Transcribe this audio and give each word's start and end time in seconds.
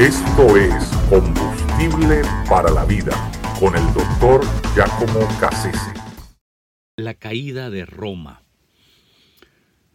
Esto 0.00 0.56
es 0.56 0.86
Combustible 1.10 2.22
para 2.48 2.70
la 2.70 2.86
Vida 2.86 3.12
con 3.60 3.76
el 3.76 3.84
doctor 3.92 4.40
Giacomo 4.74 5.28
Cassese. 5.38 5.92
La 6.96 7.12
caída 7.12 7.68
de 7.68 7.84
Roma. 7.84 8.42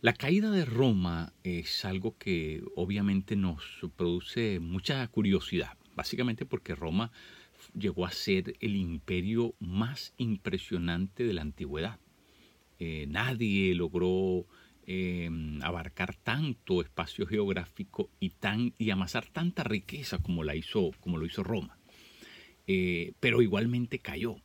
La 0.01 0.13
caída 0.13 0.51
de 0.51 0.63
Roma 0.63 1.33
es 1.43 1.85
algo 1.85 2.15
que 2.19 2.61
obviamente 2.75 3.35
nos 3.35 3.63
produce 3.95 4.59
mucha 4.59 5.07
curiosidad, 5.07 5.75
básicamente 5.95 6.45
porque 6.45 6.75
Roma 6.75 7.11
llegó 7.73 8.05
a 8.05 8.11
ser 8.11 8.53
el 8.59 8.75
imperio 8.75 9.55
más 9.57 10.13
impresionante 10.17 11.23
de 11.23 11.33
la 11.33 11.41
antigüedad. 11.41 11.97
Eh, 12.77 13.07
nadie 13.09 13.73
logró 13.73 14.45
eh, 14.87 15.29
abarcar 15.61 16.15
tanto 16.15 16.81
espacio 16.81 17.25
geográfico 17.25 18.09
y, 18.19 18.29
tan, 18.29 18.73
y 18.77 18.91
amasar 18.91 19.25
tanta 19.27 19.63
riqueza 19.63 20.19
como, 20.19 20.43
la 20.43 20.53
lo 20.53 21.25
hizo 21.25 21.43
Roma. 21.43 21.77
Eh, 22.67 23.13
pero 23.19 23.41
igualmente 23.41 23.99
cayó. 23.99 24.35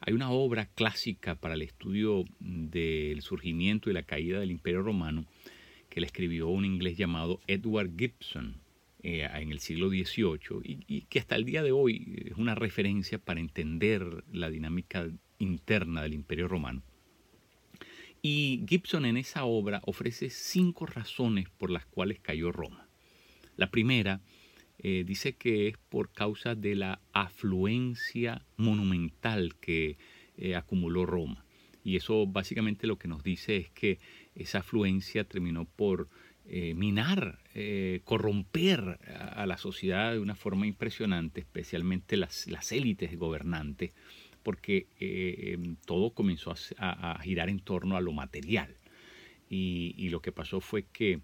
Hay 0.00 0.14
una 0.14 0.30
obra 0.30 0.66
clásica 0.66 1.34
para 1.34 1.54
el 1.54 1.62
estudio 1.62 2.24
del 2.38 3.20
surgimiento 3.22 3.90
y 3.90 3.92
la 3.92 4.02
caída 4.02 4.40
del 4.40 4.50
Imperio 4.50 4.82
Romano 4.82 5.26
que 5.88 6.00
le 6.00 6.06
escribió 6.06 6.48
un 6.48 6.64
inglés 6.64 6.96
llamado 6.96 7.40
Edward 7.46 7.90
Gibson 7.98 8.60
en 9.02 9.50
el 9.50 9.60
siglo 9.60 9.88
XVIII 9.88 10.82
y, 10.86 11.02
que 11.02 11.18
hasta 11.18 11.34
el 11.34 11.44
día 11.44 11.62
de 11.62 11.72
hoy 11.72 12.22
es 12.26 12.36
una 12.36 12.54
referencia 12.54 13.18
para 13.18 13.40
entender 13.40 14.24
la 14.32 14.50
dinámica 14.50 15.08
interna 15.38 16.02
del 16.02 16.14
Imperio 16.14 16.48
Romano. 16.48 16.82
Y 18.22 18.64
Gibson 18.68 19.06
en 19.06 19.16
esa 19.16 19.44
obra 19.44 19.80
ofrece 19.84 20.28
cinco 20.28 20.86
razones 20.86 21.48
por 21.48 21.70
las 21.70 21.86
cuales 21.86 22.20
cayó 22.20 22.52
Roma. 22.52 22.86
La 23.56 23.70
primera 23.70 24.20
eh, 24.78 25.04
dice 25.06 25.36
que 25.36 25.68
es 25.68 25.78
por 25.88 26.10
causa 26.12 26.54
de 26.54 26.74
la 26.74 27.00
afluencia 27.12 28.44
monumental 28.56 29.56
que 29.56 29.98
eh, 30.36 30.54
acumuló 30.54 31.06
Roma. 31.06 31.44
Y 31.82 31.96
eso 31.96 32.26
básicamente 32.26 32.86
lo 32.86 32.98
que 32.98 33.08
nos 33.08 33.22
dice 33.22 33.56
es 33.56 33.70
que 33.70 33.98
esa 34.34 34.58
afluencia 34.58 35.24
terminó 35.24 35.64
por 35.64 36.08
eh, 36.44 36.74
minar, 36.74 37.38
corromper 38.04 38.98
a, 39.14 39.46
la 39.46 39.56
sociedad 39.56 40.12
de 40.12 40.18
una 40.18 40.34
forma 40.34 40.66
impresionante, 40.66 41.40
especialmente 41.40 42.16
las, 42.16 42.46
las 42.48 42.72
élites 42.72 43.16
gobernantes, 43.18 43.92
porque 44.42 44.86
eh, 44.98 45.52
em, 45.54 45.76
todo 45.84 46.10
comenzó 46.10 46.54
a, 46.78 47.18
girar 47.22 47.48
en 47.48 47.60
torno 47.60 47.96
a 47.96 48.00
lo 48.00 48.12
material. 48.12 48.76
Y, 49.48 50.08
lo 50.10 50.22
que 50.22 50.30
pasó 50.30 50.60
fue 50.60 50.84
que 50.84 51.20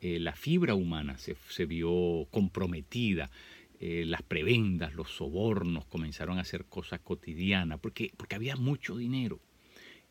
eh, 0.00 0.18
la 0.18 0.34
fibra 0.34 0.74
humana 0.74 1.16
se, 1.18 1.66
vio 1.66 2.26
comprometida, 2.30 3.30
eh, 3.80 4.04
las 4.04 4.22
prebendas, 4.22 4.94
los 4.94 5.10
sobornos 5.10 5.86
comenzaron 5.86 6.38
a 6.38 6.44
ser 6.44 6.64
cosas 6.64 7.00
cotidianas, 7.00 7.78
porque, 7.78 8.12
porque 8.16 8.34
había 8.34 8.56
mucho 8.56 8.96
dinero 8.96 9.40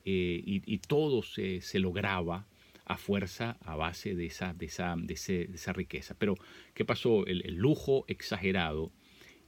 y, 0.05 0.78
todo 0.88 1.22
se, 1.22 1.61
lograba 1.80 2.47
a 2.85 2.95
fuerza, 2.95 3.58
a 3.59 3.75
base 3.75 4.16
de 4.16 4.28
esa, 4.28 4.53
de 4.53 4.67
esa, 4.67 4.95
de 4.95 5.13
esa 5.53 5.73
riqueza. 5.73 6.16
Pero, 6.17 6.35
¿qué 6.73 6.85
pasó? 6.85 7.25
El, 7.28 7.55
lujo 7.55 8.05
exagerado 8.08 8.94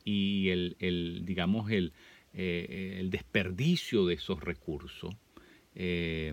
y 0.04 0.50
el 0.50 1.22
digamos, 1.24 1.72
el, 1.72 1.94
eh, 2.34 2.98
el 3.00 3.10
desperdicio 3.10 4.06
de 4.06 4.14
esos 4.16 4.40
recursos 4.40 5.16
eh, 5.74 6.32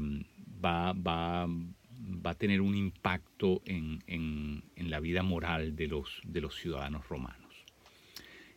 va, 0.64 0.92
va, 0.92 1.46
va, 1.48 2.30
a 2.30 2.34
tener 2.34 2.60
un 2.60 2.74
impacto 2.74 3.62
en, 3.64 4.02
en, 4.06 4.90
la 4.90 5.00
vida 5.00 5.22
moral 5.22 5.74
de 5.74 5.88
los, 5.88 6.20
de 6.24 6.40
los 6.40 6.54
ciudadanos 6.56 7.08
romanos. 7.08 7.54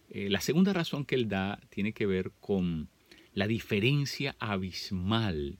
Eh, 0.10 0.30
la 0.30 0.42
segunda 0.42 0.74
razón 0.74 1.06
que 1.06 1.16
él 1.16 1.30
da 1.30 1.60
tiene 1.70 1.94
que 1.94 2.06
ver 2.06 2.32
con 2.40 2.90
la 3.34 3.48
diferencia 3.48 4.36
abismal 4.40 5.58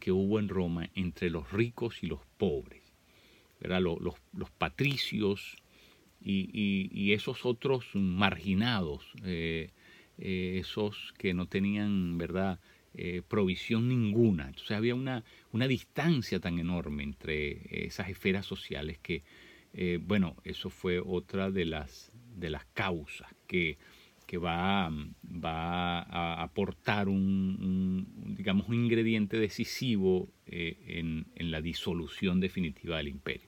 que 0.00 0.12
hubo 0.12 0.38
en 0.38 0.48
Roma 0.48 0.88
entre 0.94 1.30
los 1.30 1.52
ricos 1.52 2.02
y 2.02 2.06
los 2.06 2.20
pobres. 2.38 2.82
Los, 3.60 3.98
los, 4.32 4.50
patricios 4.56 5.56
y, 6.20 6.48
y, 6.52 7.12
esos 7.12 7.44
otros 7.44 7.86
marginados, 7.94 9.04
esos 10.18 11.14
que 11.18 11.34
no 11.34 11.46
tenían, 11.46 12.18
¿verdad?, 12.18 12.60
eh, 12.94 13.22
provisión 13.26 13.88
ninguna. 13.88 14.48
Entonces 14.48 14.72
había 14.72 14.94
una, 14.94 15.22
una 15.52 15.68
distancia 15.68 16.40
tan 16.40 16.58
enorme 16.58 17.04
entre 17.04 17.86
esas 17.86 18.08
esferas 18.08 18.46
sociales 18.46 18.98
que, 18.98 19.22
eh, 19.72 20.00
bueno, 20.02 20.36
eso 20.42 20.70
fue 20.70 20.98
otra 20.98 21.50
de 21.50 21.64
las, 21.64 22.10
de 22.34 22.50
las 22.50 22.64
causas 22.66 23.28
que, 23.46 23.78
que 24.26 24.38
va, 24.38 24.90
va 25.22 26.00
a 26.00 26.42
aportar 26.42 27.08
un, 27.08 28.34
digamos, 28.36 28.68
un 28.68 28.74
ingrediente 28.74 29.38
decisivo 29.38 30.28
en, 30.46 31.26
en 31.36 31.50
la 31.50 31.60
disolución 31.60 32.40
definitiva 32.40 32.96
del 32.96 33.08
imperio. 33.08 33.46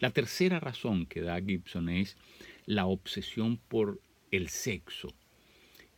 La 0.00 0.10
tercera 0.10 0.60
razón 0.60 1.06
que 1.06 1.22
da 1.22 1.40
Gibson 1.40 1.88
es 1.88 2.18
la 2.66 2.86
obsesión 2.86 3.56
por 3.56 4.00
el 4.30 4.48
sexo 4.48 5.14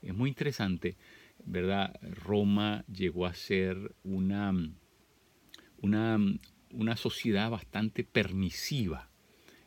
es 0.04 0.14
muy 0.14 0.28
interesante, 0.28 0.96
¿verdad? 1.44 1.98
Roma 2.02 2.84
llegó 2.92 3.26
a 3.26 3.34
ser 3.34 3.94
una, 4.04 4.52
una, 5.80 6.18
una 6.70 6.96
sociedad 6.96 7.50
bastante 7.50 8.04
permisiva, 8.04 9.10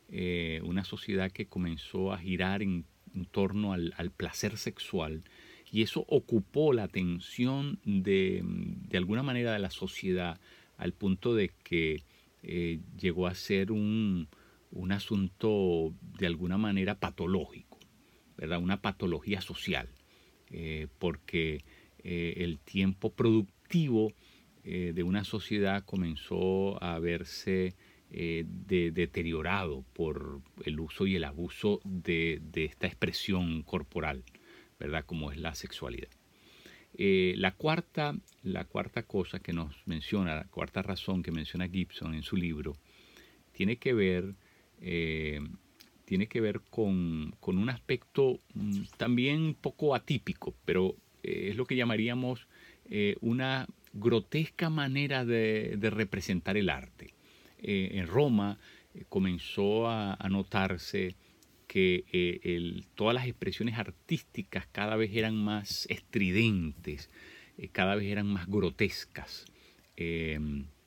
eh, 0.10 0.62
una 0.64 0.84
sociedad 0.84 1.32
que 1.32 1.48
comenzó 1.48 2.14
a 2.14 2.20
girar 2.20 2.62
en, 2.62 2.86
torno 3.32 3.74
al, 3.74 4.12
placer 4.16 4.58
sexual 4.58 5.24
y 5.72 5.82
eso 5.82 6.06
ocupó 6.08 6.72
la 6.72 6.84
atención 6.84 7.80
de, 7.84 8.44
de, 8.44 8.98
alguna 8.98 9.24
manera 9.24 9.54
de 9.54 9.60
la 9.60 9.72
sociedad 9.72 10.40
al 10.78 10.94
punto 10.94 11.34
de 11.34 11.52
que 11.64 12.04
eh, 12.44 12.80
llegó 13.00 13.26
a 13.26 13.34
ser 13.34 13.72
un, 13.72 14.28
un 14.72 14.92
asunto 14.92 15.94
de 16.20 16.28
alguna 16.28 16.58
manera 16.58 17.00
patológico, 17.00 17.80
¿verdad? 18.38 18.60
Una 18.60 18.82
patología 18.82 19.42
social. 19.42 19.90
Eh, 20.52 20.88
porque 20.98 21.62
eh, 22.04 22.36
el 22.38 22.60
tiempo 22.60 23.12
productivo 23.12 24.14
eh, 24.64 24.94
de 24.96 25.04
una 25.04 25.26
sociedad 25.26 25.84
comenzó 25.84 26.82
a 26.82 27.00
verse 27.00 27.76
deteriorado 28.10 29.84
por 29.92 30.40
el 30.64 30.80
uso 30.80 31.06
y 31.06 31.18
el 31.18 31.26
abuso 31.26 31.82
de, 31.84 32.42
esta 32.56 32.88
expresión 32.88 33.64
corporal, 33.64 34.24
¿verdad? 34.80 35.04
Como 35.06 35.30
es 35.30 35.38
la 35.38 35.54
sexualidad. 35.54 36.08
la, 36.98 37.52
cuarta, 37.52 38.16
la 38.44 38.64
cuarta 38.64 39.04
cosa 39.04 39.40
que 39.40 39.52
nos 39.52 39.76
menciona, 39.86 40.36
la 40.36 40.46
cuarta 40.46 40.82
razón 40.82 41.22
que 41.22 41.34
menciona 41.34 41.68
Gibson 41.68 42.14
en 42.14 42.24
su 42.24 42.38
libro, 42.38 42.78
tiene 43.52 43.76
que 43.76 43.94
ver 43.94 44.36
tiene 46.08 46.28
que 46.28 46.40
ver 46.40 46.62
con, 46.70 47.36
un 47.42 47.70
aspecto 47.70 48.40
mm, 48.54 48.84
también 48.96 49.56
poco 49.56 49.94
atípico, 49.94 50.56
pero 50.64 50.96
eh, 51.22 51.50
es 51.50 51.58
lo 51.58 51.66
que 51.66 51.76
llamaríamos 51.76 52.48
eh, 52.90 53.18
una 53.20 53.68
grotesca 53.92 54.70
manera 54.70 55.26
de, 55.26 55.78
representar 55.82 56.56
el 56.56 56.70
arte. 56.70 57.14
Eh, 57.62 57.90
en 57.96 58.08
Roma 58.08 58.58
comenzó 59.10 59.90
a, 59.90 60.18
notarse 60.30 61.16
que 61.68 62.06
todas 62.96 63.14
las 63.14 63.28
expresiones 63.28 63.78
artísticas 63.78 64.66
cada 64.72 64.96
vez 64.96 65.12
eran 65.14 65.36
más 65.36 65.88
estridentes, 65.90 67.10
cada 67.74 67.96
vez 67.96 68.06
eran 68.06 68.28
más 68.28 68.48
grotescas, 68.48 69.46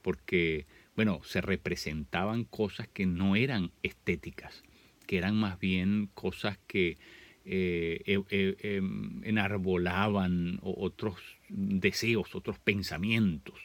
porque, 0.03 0.67
bueno, 0.97 1.21
se 1.25 1.43
representaban 1.43 2.45
cosas 2.45 2.89
que 2.89 3.05
no 3.05 3.37
eran 3.37 3.71
estéticas 3.83 4.65
que 5.11 5.19
eran 5.19 5.35
más 5.35 5.59
bien 5.59 6.09
cosas 6.15 6.57
que 6.69 6.97
eh, 7.45 8.01
e, 8.07 8.23
e, 8.31 8.77
em, 8.77 9.25
enarbolaban 9.25 10.61
otros 10.63 11.17
deseos, 11.49 12.37
otros 12.37 12.61
pensamientos. 12.61 13.59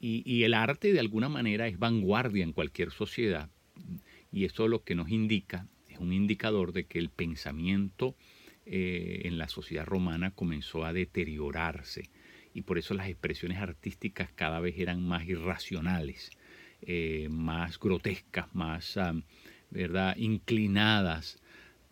Y, 0.00 0.44
el 0.44 0.54
arte 0.54 0.92
de 0.92 1.00
alguna 1.00 1.28
manera 1.28 1.66
es 1.66 1.76
vanguardia 1.76 2.44
en 2.44 2.52
cualquier 2.52 2.92
sociedad. 2.92 3.50
Y 4.30 4.44
eso 4.44 4.68
lo 4.68 4.84
que 4.84 4.94
nos 4.94 5.10
indica, 5.10 5.66
es 5.88 5.98
un 5.98 6.12
indicador 6.12 6.72
de 6.72 6.84
que 6.84 7.00
el 7.00 7.08
pensamiento 7.08 8.14
eh, 8.64 9.22
en 9.24 9.38
la 9.38 9.48
sociedad 9.48 9.86
romana 9.86 10.30
comenzó 10.30 10.84
a 10.84 10.92
deteriorarse. 10.92 12.10
Y 12.54 12.62
por 12.62 12.78
eso 12.78 12.94
las 12.94 13.08
expresiones 13.08 13.58
artísticas 13.58 14.30
cada 14.36 14.60
vez 14.60 14.78
eran 14.78 15.02
más 15.02 15.26
irracionales, 15.26 16.30
eh, 16.80 17.26
más 17.28 17.80
grotescas, 17.80 18.54
más 18.54 18.96
¿verdad? 19.70 20.16
inclinadas 20.16 21.38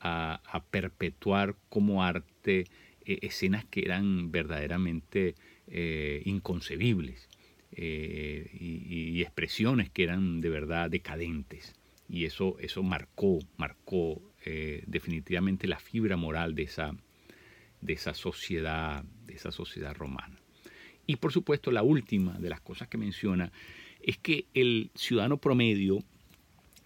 a, 0.00 0.40
perpetuar 0.70 1.56
como 1.68 2.04
arte 2.04 2.66
eh, 3.04 3.18
escenas 3.22 3.64
que 3.64 3.80
eran 3.80 4.30
verdaderamente 4.30 5.34
eh, 5.66 6.22
inconcebibles 6.24 7.28
eh, 7.72 8.48
y, 8.52 9.20
expresiones 9.22 9.90
que 9.90 10.04
eran 10.04 10.40
de 10.40 10.50
verdad 10.50 10.90
decadentes. 10.90 11.74
Y 12.08 12.24
eso, 12.24 12.56
eso 12.60 12.82
marcó, 12.82 13.38
marcó 13.56 14.22
definitivamente 14.86 15.66
la 15.66 15.78
fibra 15.78 16.16
moral 16.16 16.54
de 16.54 16.62
esa, 16.62 16.96
de 17.82 17.92
esa 17.92 18.14
sociedad, 18.14 19.04
de 19.26 19.34
esa 19.34 19.52
sociedad 19.52 19.94
romana. 19.94 20.40
Y 21.06 21.16
por 21.16 21.32
supuesto, 21.32 21.70
la 21.70 21.82
última 21.82 22.38
de 22.38 22.48
las 22.48 22.60
cosas 22.60 22.88
que 22.88 22.98
menciona 22.98 23.50
es 24.00 24.18
que 24.18 24.46
el 24.54 24.90
ciudadano 24.94 25.38
promedio 25.38 25.98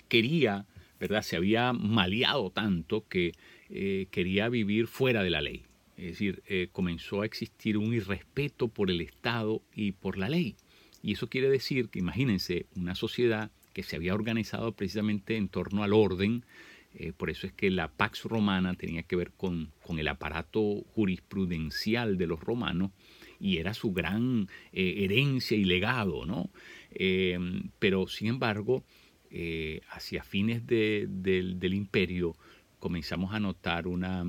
quería, 0.08 0.66
¿verdad? 1.02 1.22
Se 1.22 1.34
había 1.34 1.72
maleado 1.72 2.50
tanto 2.50 3.08
que 3.08 3.32
eh, 3.70 4.06
quería 4.12 4.49
vivir 4.49 4.87
fuera 4.87 5.25
de 5.25 5.31
la 5.31 5.40
ley. 5.40 5.64
Es 5.96 6.12
decir, 6.12 6.44
eh, 6.46 6.69
comenzó 6.70 7.22
a 7.22 7.26
existir 7.26 7.76
un 7.76 7.93
irrespeto 7.93 8.69
por 8.69 8.88
el 8.88 9.00
Estado 9.00 9.62
y 9.75 9.90
por 9.90 10.16
la 10.16 10.28
ley. 10.28 10.54
Y 11.02 11.14
eso 11.14 11.28
quiere 11.28 11.50
decir 11.50 11.88
que, 11.88 11.99
imagínense, 11.99 12.66
una 12.76 12.94
sociedad 12.94 13.50
que 13.72 13.82
se 13.82 13.96
había 13.96 14.14
organizado 14.14 14.76
precisamente 14.76 15.37
en 15.37 15.49
torno 15.49 15.82
al 15.82 15.93
orden, 15.93 16.44
eh, 16.94 17.12
por 17.12 17.31
eso 17.31 17.48
es 17.48 17.52
que 17.52 17.72
la 17.72 17.88
Pax 17.88 18.22
Romana 18.22 18.75
tenía 18.75 19.02
que 19.02 19.16
ver 19.16 19.32
con, 19.32 19.72
el 19.98 20.06
aparato 20.06 20.84
jurisprudencial 20.94 22.16
de 22.16 22.28
los 22.28 22.38
romanos 22.38 22.93
y 23.40 23.56
era 23.56 23.75
su 23.75 23.93
gran 23.93 24.46
herencia 24.72 25.56
y 25.56 25.64
legado, 25.64 26.26
¿no? 26.26 26.50
pero 27.81 28.06
sin 28.06 28.28
embargo, 28.28 28.84
hacia 29.90 30.23
fines 30.23 30.67
del 30.67 31.75
imperio, 31.75 32.37
comenzamos 32.79 33.32
a 33.32 33.40
notar 33.40 33.87
una, 33.87 34.25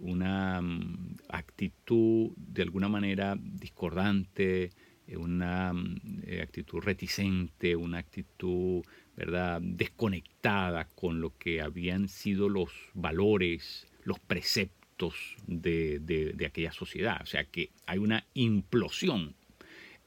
una 0.00 0.60
mm, 0.60 1.16
actitud 1.28 2.30
de 2.36 2.62
alguna 2.62 2.88
manera 2.88 3.36
discordante, 3.38 4.70
eh, 5.06 5.16
una 5.16 5.72
mm, 5.72 6.22
eh, 6.24 6.42
actitud 6.42 6.80
reticente, 6.80 7.76
una 7.76 7.98
actitud 7.98 8.82
¿verdad? 9.16 9.60
desconectada 9.60 10.86
con 10.94 11.20
lo 11.20 11.36
que 11.36 11.60
habían 11.60 12.08
sido 12.08 12.48
los 12.48 12.70
valores, 12.94 13.86
los 14.04 14.18
preceptos 14.18 15.36
de, 15.46 16.34
aquella 16.46 16.72
sociedad. 16.72 17.20
O 17.22 17.26
sea 17.26 17.44
que 17.44 17.70
hay 17.86 17.98
una 17.98 18.24
implosión 18.34 19.34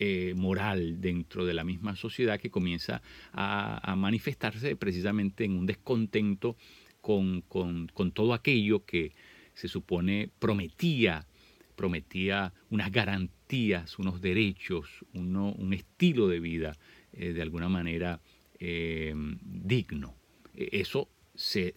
eh, 0.06 0.34
moral 0.36 1.00
dentro 1.00 1.46
de 1.46 1.54
la 1.54 1.64
misma 1.64 1.96
sociedad 1.96 2.40
que 2.40 2.50
comienza 2.50 3.02
a 3.32 3.96
manifestarse 3.96 4.76
precisamente 4.76 5.46
en 5.46 5.54
un 5.54 5.66
descontento 5.66 6.58
con, 7.04 8.12
todo 8.14 8.34
aquello 8.34 8.86
que 8.86 9.14
se 9.54 9.68
supone 9.68 10.30
prometía, 10.40 11.28
prometía 11.76 12.54
unas 12.70 12.92
garantías, 12.92 14.00
unos 14.00 14.22
derechos, 14.22 15.06
un 15.14 15.74
estilo 15.74 16.28
de 16.30 16.40
vida 16.40 16.78
eh, 17.12 17.34
de 17.34 17.42
alguna 17.42 17.68
manera 17.68 18.22
eh, 18.58 19.14
digno. 19.44 20.16
E, 20.56 20.80
eso 20.80 21.10
se, 21.36 21.74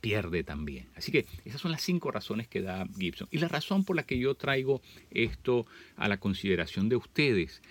pierde 0.00 0.44
también. 0.44 0.88
Así 0.94 1.10
que 1.12 1.26
esas 1.44 1.60
son 1.60 1.72
las 1.72 1.82
cinco 1.82 2.10
razones 2.10 2.48
que 2.48 2.62
da 2.62 2.86
Gibson. 2.98 3.28
Y 3.30 3.38
la 3.38 3.48
razón 3.48 3.84
por 3.84 3.96
la 3.96 4.04
que 4.04 4.18
yo 4.18 4.34
traigo 4.34 4.80
esto 5.10 5.66
a 5.96 6.08
la 6.08 6.18
consideración 6.18 6.88
de 6.88 6.96
ustedes 6.96 7.62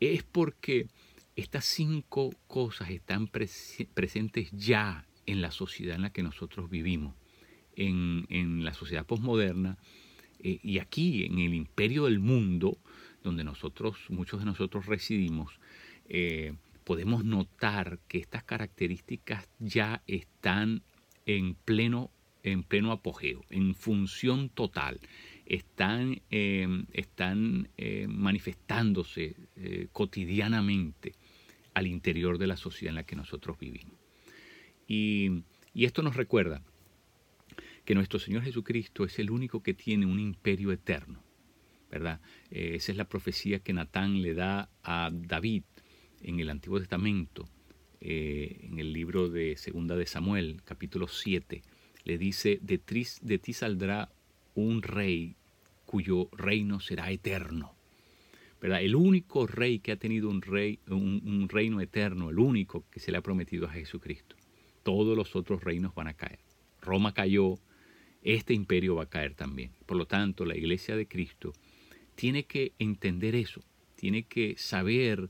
es 0.00 0.22
porque 0.22 0.88
estas 1.36 1.64
cinco 1.64 2.30
cosas 2.46 2.90
están 2.90 3.28
presentes 3.28 4.50
ya 4.52 5.06
en 5.26 5.40
la 5.40 5.50
sociedad 5.50 5.96
en 5.96 6.02
la 6.02 6.10
que 6.10 6.22
nosotros 6.22 6.70
vivimos, 6.70 7.14
en, 7.76 8.64
la 8.64 8.74
sociedad 8.74 9.04
posmoderna 9.04 9.78
eh, 10.38 10.60
y 10.62 10.78
aquí 10.78 11.24
en 11.24 11.38
el 11.38 11.54
imperio 11.54 12.04
del 12.04 12.20
mundo, 12.20 12.78
donde 13.24 13.42
nosotros, 13.42 13.96
muchos 14.10 14.40
de 14.40 14.46
nosotros 14.46 14.86
residimos, 14.86 15.58
eh, 16.08 16.54
podemos 16.84 17.24
notar 17.24 17.98
que 18.08 18.18
estas 18.18 18.44
características 18.44 19.48
ya 19.58 20.02
están 20.06 20.82
en 21.26 21.54
pleno, 21.54 22.10
en 22.42 22.62
pleno 22.62 22.92
apogeo, 22.92 23.42
en 23.50 23.74
función 23.74 24.50
total, 24.50 25.00
están, 25.46 26.20
eh, 26.30 26.66
están 26.92 27.68
manifestándose 28.08 29.36
cotidianamente 29.92 31.14
al 31.74 31.86
interior 31.86 32.38
de 32.38 32.46
la 32.46 32.56
sociedad 32.56 32.90
en 32.90 32.96
la 32.96 33.02
que 33.02 33.16
nosotros 33.16 33.58
vivimos. 33.58 34.04
Y, 34.86 35.42
esto 35.74 36.02
nos 36.02 36.16
recuerda 36.16 36.62
que 37.84 37.94
nuestro 37.94 38.18
Señor 38.18 38.42
Jesucristo 38.42 39.04
es 39.04 39.18
el 39.18 39.30
único 39.30 39.62
que 39.62 39.74
tiene 39.74 40.06
un 40.06 40.20
imperio 40.20 40.72
eterno, 40.72 41.22
¿verdad? 41.90 42.20
Eh, 42.50 42.72
esa 42.74 42.92
es 42.92 42.98
la 42.98 43.08
profecía 43.08 43.58
que 43.58 43.72
Natán 43.72 44.22
le 44.22 44.34
da 44.34 44.70
a 44.82 45.10
David 45.12 45.64
en 46.24 46.40
el 46.40 46.50
Antiguo 46.50 46.80
Testamento, 46.80 47.48
eh, 48.00 48.58
en 48.62 48.78
el 48.78 48.92
libro 48.92 49.28
de 49.28 49.56
Segunda 49.56 49.96
de 49.96 50.06
Samuel, 50.06 50.60
capítulo 50.64 51.06
7. 51.06 51.62
Le 52.04 52.18
dice, 52.18 52.58
de, 52.60 52.78
ti 52.78 53.52
saldrá 53.52 54.10
un 54.54 54.82
rey 54.82 55.36
cuyo 55.86 56.28
reino 56.32 56.80
será 56.80 57.10
eterno. 57.10 57.74
El 58.60 58.96
único 58.96 59.46
rey 59.46 59.78
que 59.78 59.92
ha 59.92 59.96
tenido 59.96 60.30
un, 60.30 60.40
rey, 60.40 60.80
un 60.88 61.48
reino 61.50 61.82
eterno, 61.82 62.30
el 62.30 62.38
único 62.38 62.84
que 62.90 62.98
se 62.98 63.12
le 63.12 63.18
ha 63.18 63.22
prometido 63.22 63.66
a 63.66 63.70
Jesucristo 63.70 64.36
todos 64.84 65.16
los 65.16 65.34
otros 65.34 65.64
reinos 65.64 65.92
van 65.96 66.06
a 66.06 66.14
caer. 66.14 66.38
Roma 66.80 67.12
cayó, 67.12 67.58
este 68.22 68.54
imperio 68.54 68.94
va 68.94 69.04
a 69.04 69.10
caer 69.10 69.34
también. 69.34 69.72
Por 69.86 69.96
lo 69.96 70.06
tanto, 70.06 70.44
la 70.44 70.56
iglesia 70.56 70.94
de 70.94 71.08
Cristo 71.08 71.52
tiene 72.14 72.44
que 72.44 72.72
entender 72.78 73.34
eso, 73.34 73.62
tiene 73.96 74.22
que 74.22 74.54
saber 74.56 75.28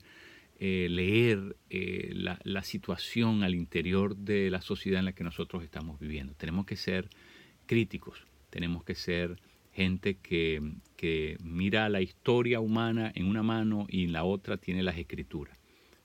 eh, 0.67 0.89
leer 0.89 1.57
eh, 1.69 2.13
la, 2.15 2.63
situación 2.63 3.43
al 3.43 3.55
interior 3.55 4.17
de 4.17 4.51
la 4.51 4.63
sociedad 4.63 5.01
en 5.01 5.05
la 5.05 5.13
que 5.13 5.23
nosotros 5.23 5.63
estamos 5.63 6.01
viviendo. 6.01 6.33
Tenemos 6.33 6.65
que 6.65 6.77
ser 6.77 7.11
críticos, 7.67 8.25
tenemos 8.49 8.83
que 8.83 8.95
ser 8.95 9.39
gente 9.75 10.15
que, 10.15 10.63
que 10.97 11.37
mira 11.43 11.91
la 11.91 12.01
historia 12.01 12.61
humana 12.61 13.13
en 13.15 13.27
una 13.27 13.43
mano 13.43 13.87
y 13.91 14.05
en 14.05 14.13
la 14.13 14.25
otra 14.25 14.57
tiene 14.57 14.83
las 14.83 14.97
escrituras 14.97 15.59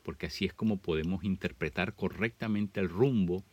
porque 0.04 0.26
así 0.26 0.44
es 0.44 0.54
como 0.54 0.78
podemos 0.78 1.24
interpretar 1.24 1.96
correctamente 1.96 2.82
el 2.82 2.90
rumbo 2.90 3.46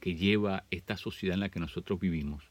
que 0.00 0.16
lleva 0.16 0.64
esta 0.70 0.96
sociedad 0.96 1.34
en 1.34 1.40
la 1.40 1.50
que 1.50 1.60
nosotros 1.60 2.00
vivimos 2.00 2.42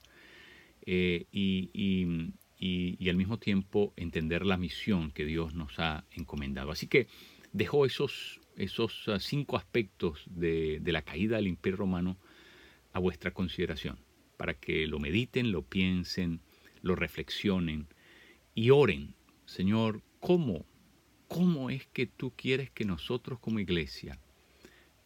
eh, 0.86 1.25
y, 1.34 3.10
al 3.10 3.18
mismo 3.18 3.40
tiempo 3.40 3.92
entender 3.98 4.46
la 4.46 4.56
misión 4.56 5.12
que 5.12 5.25
Dios 5.25 5.56
nos 5.56 5.80
ha 5.80 6.06
encomendado. 6.12 6.69
Así 6.72 6.86
que 6.88 7.07
dejo 7.54 7.86
esos, 7.86 8.40
esos 8.56 9.07
ah, 9.07 9.19
cinco 9.19 9.57
aspectos 9.57 10.24
de, 10.28 10.80
de 10.81 10.92
la 10.92 11.01
caída 11.01 11.38
del 11.38 11.48
imperio 11.48 11.78
romano 11.78 12.18
a 12.94 13.00
vuestra 13.00 13.31
consideración, 13.31 14.00
para 14.38 14.54
que 14.54 14.88
lo 14.88 15.00
mediten, 15.00 15.51
lo 15.51 15.62
piensen, 15.62 16.41
lo 16.82 16.96
reflexionen 16.96 17.88
y 18.56 18.72
oren, 18.72 19.13
Señor, 19.46 20.01
¿cómo 20.20 20.65
¿Cómo 21.29 21.70
es 21.70 21.86
que 21.86 22.08
tú 22.08 22.34
quieres 22.36 22.72
que 22.72 22.86
nosotros 22.86 23.38
como 23.39 23.60
iglesia 23.60 24.20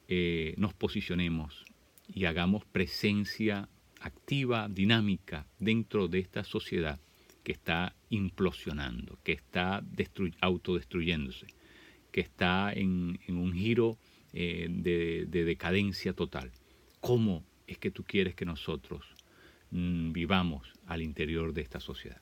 eh, 0.07 0.53
nos 0.57 0.73
posicionemos 0.73 1.65
y 2.07 2.23
hagamos 2.23 2.63
presencia 2.63 3.67
activa, 3.99 4.69
dinámica 4.69 5.45
dentro 5.59 6.07
de 6.07 6.19
esta 6.19 6.45
sociedad 6.45 6.97
que 7.43 7.51
está 7.51 7.93
implosionando, 8.09 9.19
que 9.25 9.33
está 9.33 9.83
autodestruyéndose, 10.39 11.47
que 12.13 12.21
está 12.21 12.71
en, 12.71 13.19
un 13.27 13.51
giro 13.53 13.97
eh, 14.31 14.67
de, 14.69 15.25
decadencia 15.43 16.13
total? 16.13 16.51
¿Cómo 17.01 17.43
es 17.67 17.77
que 17.79 17.91
tú 17.91 18.05
quieres 18.05 18.35
que 18.35 18.45
nosotros 18.45 19.03
mm, 19.71 20.13
vivamos 20.13 20.71
al 20.85 21.01
interior 21.01 21.53
de 21.53 21.61
esta 21.61 21.81
sociedad? 21.81 22.21